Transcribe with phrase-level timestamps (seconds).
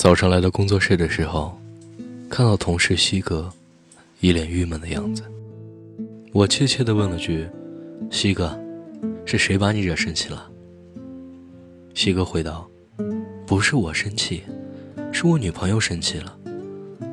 [0.00, 1.54] 早上来到工作室的时候，
[2.30, 3.52] 看到同事西哥
[4.20, 5.22] 一脸郁闷的样子，
[6.32, 7.46] 我怯怯地问了句
[8.10, 8.58] ：“西哥，
[9.26, 10.50] 是谁把你惹生气了？”
[11.92, 12.66] 西哥回道
[13.46, 14.42] ：“不是我生气，
[15.12, 16.34] 是我女朋友生气了，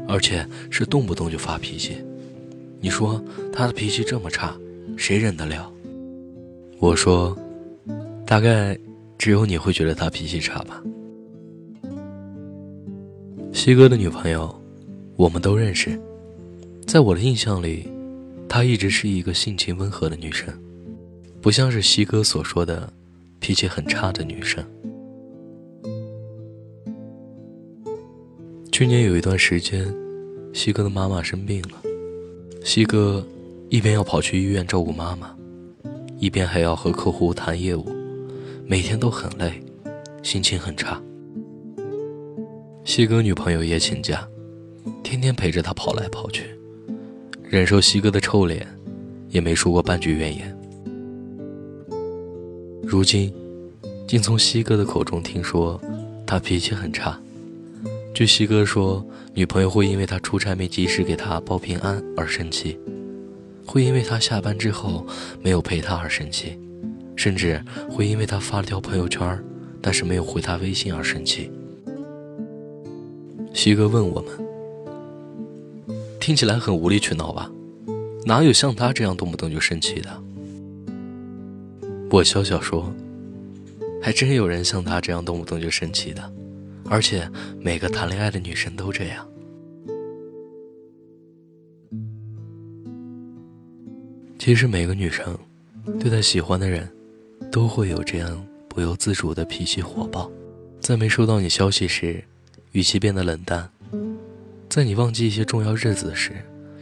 [0.07, 1.97] 而且是动不动就发脾气。
[2.79, 4.57] 你说她的脾气这么差，
[4.95, 5.69] 谁忍得了？”
[6.79, 7.37] 我说
[8.25, 8.79] ：“大概
[9.17, 10.81] 只有你会觉得她脾气差吧。”
[13.53, 14.53] 西哥的女朋友，
[15.15, 15.99] 我们都认识。
[16.85, 17.87] 在我的印象里，
[18.47, 20.53] 她一直是一个性情温和的女生，
[21.41, 22.91] 不像是西哥所说的
[23.39, 24.63] 脾气很差的女生。
[28.71, 29.91] 去年有一段时间，
[30.53, 31.81] 西哥的妈妈生病了，
[32.63, 33.25] 西哥
[33.69, 35.35] 一边要跑去医院照顾妈妈，
[36.19, 37.85] 一边还要和客户谈业务，
[38.65, 39.59] 每天都很累，
[40.21, 41.01] 心情很差。
[42.87, 44.25] 西哥女朋友也请假，
[45.03, 46.45] 天天陪着他跑来跑去，
[47.43, 48.65] 忍受西哥的臭脸，
[49.27, 50.57] 也没说过半句怨言。
[52.81, 53.31] 如今，
[54.07, 55.79] 竟从西哥的口中听说，
[56.25, 57.19] 他脾气很差。
[58.15, 62.79] 据西哥说，女朋友会因为他出差没及时给他报平安而生气，
[63.65, 65.05] 会因为他下班之后
[65.43, 66.57] 没有陪他而生气，
[67.17, 69.37] 甚至会因为他发了条朋友圈，
[69.81, 71.51] 但是没有回他微信而生气。
[73.57, 74.31] 西哥问我们
[76.21, 77.51] ：“听起来很无理取闹吧？
[78.23, 80.23] 哪有像他这样动不动就生气的？”
[82.11, 82.93] 我笑笑说
[83.99, 86.31] ：“还真有人像他这样动不动就生气的，
[86.87, 87.27] 而且
[87.59, 89.27] 每个谈恋爱的女生都这样。
[94.37, 95.35] 其实每个女生
[95.99, 96.87] 对待喜欢的人，
[97.51, 100.29] 都会有这样不由自主的脾气火爆，
[100.79, 102.23] 在没收到你消息时。”
[102.77, 103.67] 语气变得冷淡，
[104.69, 106.33] 在你忘记一些重要日子时，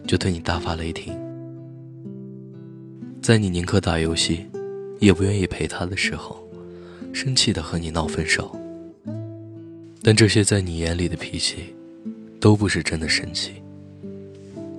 [0.06, 1.14] 就对你大发雷霆；
[3.22, 4.46] 在你宁可打游戏，
[5.00, 6.46] 也不愿意陪他的时候，
[7.14, 8.60] 生气的和你闹分手。
[10.04, 11.74] 但这些在你眼里的脾气，
[12.42, 13.54] 都不是真的生气，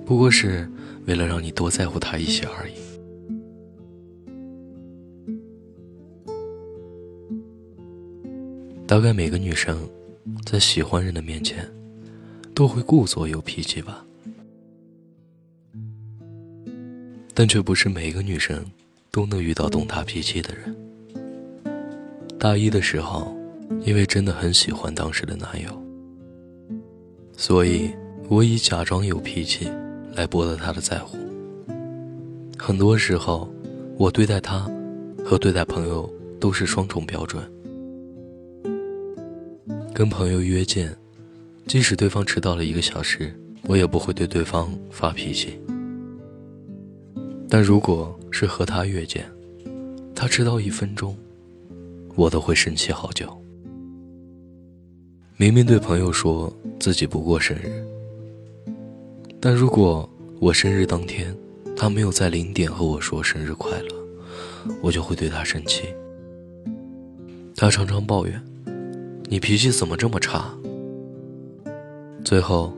[0.05, 0.69] 不过是
[1.07, 2.75] 为了让你多在乎他一些而已。
[8.85, 9.75] 大概每个女生。
[10.45, 11.69] 在喜欢人的面前，
[12.53, 14.03] 都会故作有脾气吧？
[17.33, 18.65] 但却不是每个女生
[19.11, 20.75] 都能遇到懂她脾气的人。
[22.39, 23.35] 大一的时候，
[23.83, 25.69] 因为真的很喜欢当时的男友，
[27.35, 27.91] 所以
[28.29, 29.69] 我以假装有脾气
[30.13, 31.17] 来博得他的在乎。
[32.57, 33.47] 很多时候，
[33.97, 34.69] 我对待他
[35.23, 37.43] 和对待朋友都是双重标准。
[39.97, 40.95] 跟朋友约见，
[41.65, 45.59] 即使对方迟到了一个小时，我也不会对对方发脾气。
[47.49, 49.25] 但如果是和他约见，
[50.13, 51.17] 他迟到一分钟，
[52.15, 53.27] 我都会生气好久。
[55.35, 57.83] 明明对朋友说自己不过生日，
[59.39, 60.07] 但如果
[60.39, 61.35] 我生日当天
[61.75, 63.95] 他没有在零点和我说生日快乐，
[64.79, 65.85] 我就会对他生气。
[67.55, 68.39] 他常常抱怨。
[69.29, 70.57] 你脾气怎么这么差？
[72.23, 72.73] 最后，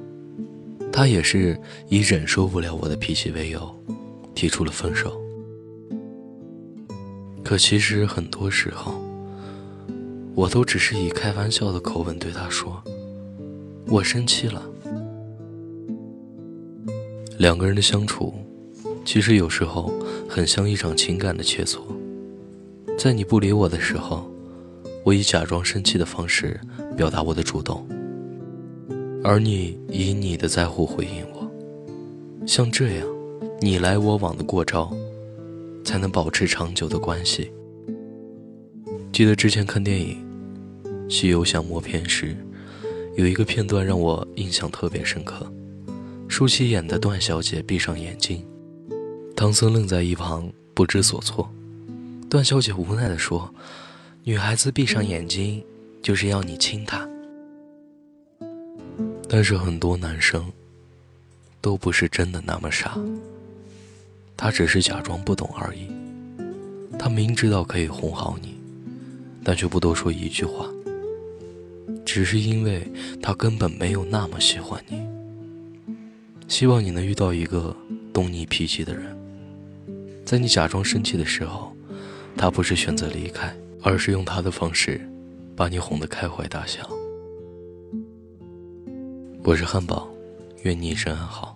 [0.91, 1.55] 他也是
[1.89, 3.71] 以忍受不了我的脾气为由，
[4.33, 5.21] 提出了分手。
[7.43, 8.95] 可其实很多时候，
[10.33, 12.81] 我都只是以开玩笑的口吻对他说
[13.85, 14.63] ：“我生气了。”
[17.37, 18.33] 两个人的相处，
[19.05, 19.93] 其实有时候
[20.27, 21.79] 很像一场情感的切磋，
[22.97, 24.27] 在你不理我的时候。
[25.09, 26.61] 我以假装生气的方式
[26.95, 27.83] 表达我的主动，
[29.23, 32.45] 而你以你的在乎回应我。
[32.45, 33.07] 像这样，
[33.59, 34.95] 你来我往的过招，
[35.83, 37.51] 才能保持长久的关系。
[39.11, 40.23] 记得之前看电影
[41.11, 42.37] 《西游降魔篇》时，
[43.15, 45.51] 有一个片段让我印象特别深刻。
[46.27, 48.45] 舒淇演的段小姐闭上眼睛，
[49.35, 51.49] 唐僧愣在一旁不知所措。
[52.29, 53.51] 段小姐无奈地说。
[54.25, 55.63] 女孩子闭上眼睛，
[56.01, 57.07] 就是要你亲她。
[59.29, 60.51] 但是很多男生
[61.61, 62.97] 都不是真的那么傻，
[64.35, 65.87] 他只是假装不懂而已。
[66.97, 68.55] 他明知道可以哄好你，
[69.43, 70.67] 但却不多说一句话，
[72.05, 72.85] 只是因为
[73.21, 75.01] 他根本没有那么喜欢你。
[76.47, 77.75] 希望你能遇到一个
[78.11, 79.15] 懂你脾气的人，
[80.25, 81.73] 在你假装生气的时候，
[82.35, 83.55] 他不是选择离开。
[83.81, 84.99] 而是用他的方式，
[85.55, 86.81] 把你哄得开怀大笑。
[89.43, 90.07] 我是汉堡，
[90.63, 91.55] 愿你一生安好。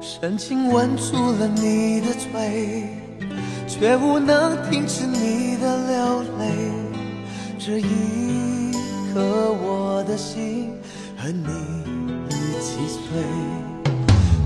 [0.00, 2.88] 深情吻住了你的嘴，
[3.66, 6.63] 却无能停止你的流泪。
[7.66, 8.72] 这一
[9.14, 9.22] 刻，
[9.62, 10.70] 我的心
[11.16, 11.48] 和你。
[12.28, 13.00] 一起碎？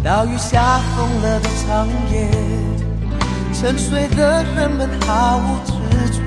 [0.04, 2.30] 大雨下疯了的长夜，
[3.52, 5.72] 沉睡的人们毫无知
[6.12, 6.22] 觉。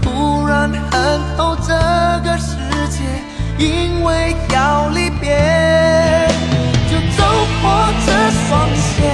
[0.00, 1.74] 突然恨透这
[2.22, 2.54] 个世
[2.88, 3.02] 界，
[3.58, 6.28] 因为要离别，
[6.88, 7.24] 就走
[7.60, 8.12] 破这
[8.46, 9.10] 双鞋，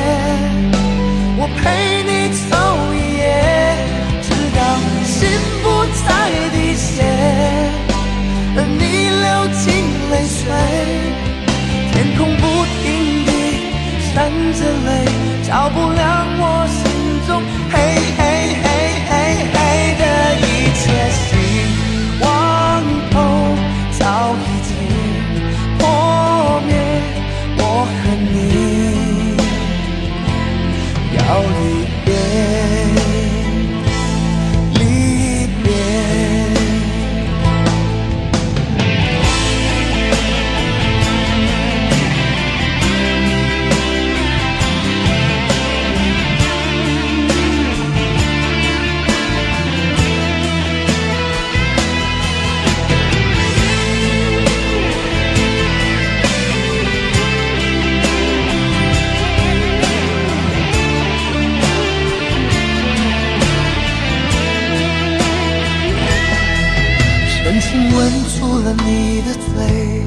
[67.60, 70.04] 轻吻住了你的嘴，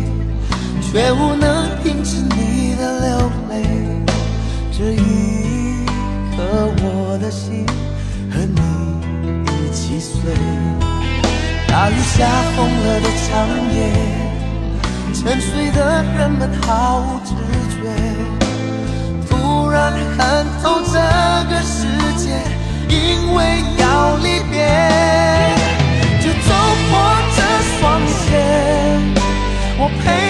[0.81, 3.53] 却无能停止你的流泪。
[4.71, 5.85] 这一
[6.35, 6.37] 刻，
[6.81, 7.65] 我的心
[8.31, 8.59] 和你
[9.45, 10.31] 一起碎。
[11.67, 12.25] 大雨下
[12.55, 13.29] 疯了的长
[13.75, 13.77] 夜，
[15.13, 17.29] 沉睡的人们毫无知
[17.75, 17.77] 觉。
[19.29, 20.93] 突然看透这
[21.49, 21.85] 个世
[22.17, 22.41] 界，
[22.89, 24.57] 因为要离别，
[29.81, 30.28] 我陪